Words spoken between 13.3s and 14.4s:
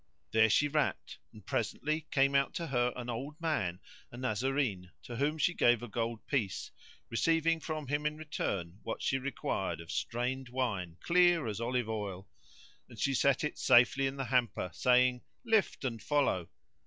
it safely in the